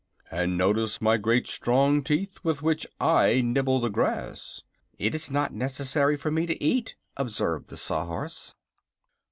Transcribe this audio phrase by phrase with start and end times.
[0.31, 4.63] "And notice my great strong teeth, with which I nibble the grass."
[4.97, 8.55] "It is not necessary for me to eat," observed the Saw horse.